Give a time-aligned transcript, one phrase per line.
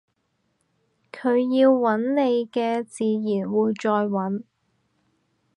[1.11, 4.41] 佢要搵你嘅自然會再搵